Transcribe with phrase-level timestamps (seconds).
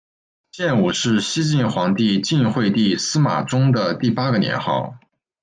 [0.51, 4.95] 建武是西晋皇帝晋惠帝司马衷的第八个年号。